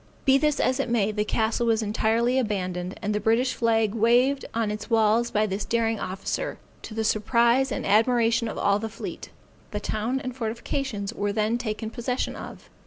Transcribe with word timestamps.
Be 0.25 0.39
this 0.39 0.59
as 0.59 0.79
it 0.79 0.89
may, 0.89 1.11
the 1.11 1.23
castle 1.23 1.67
was 1.67 1.83
entirely 1.83 2.39
abandoned, 2.39 2.97
and 3.03 3.13
the 3.13 3.19
British 3.19 3.53
flag 3.53 3.93
waived 3.93 4.45
on 4.51 4.71
its 4.71 4.89
walls 4.89 5.29
by 5.29 5.45
this 5.45 5.63
daring 5.63 5.99
officer, 5.99 6.57
to 6.81 6.95
the 6.95 7.03
surprise 7.03 7.71
and 7.71 7.85
admiration 7.85 8.47
of 8.47 8.57
all 8.57 8.79
the 8.79 8.89
fleet. 8.89 9.29
The 9.69 9.79
town 9.79 10.19
and 10.19 10.35
fortifications 10.35 11.13
were 11.13 11.31
then 11.31 11.59
taken 11.59 11.91
possession 11.91 12.35
of. 12.35 12.67